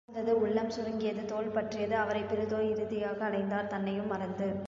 சோர்ந்தது 0.09 0.41
உள்ளம் 0.41 0.69
சுருங்கியது 0.69 1.25
தோல் 1.25 1.51
பற்றியது 1.53 1.95
அவரைப் 1.97 2.29
பெரு 2.29 2.45
தோய் 2.45 2.69
இறுதியாக 2.69 3.25
அலைந்தார் 3.29 3.67
தன்னையும் 3.67 4.07
மறந்து! 4.07 4.47